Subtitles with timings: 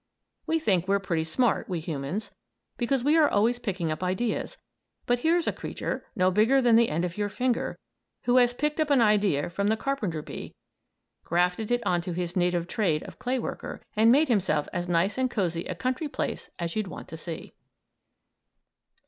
[0.47, 2.31] We think we're pretty smart, we humans,
[2.75, 4.57] because we are always picking up ideas,
[5.05, 7.77] but here's a creature, no bigger than the end of your finger,
[8.23, 10.55] who has picked up an idea from the carpenter bee,
[11.23, 15.29] grafted it on his native trade of clay worker, and made himself as nice and
[15.29, 17.53] cosey a country place as you'd want to see!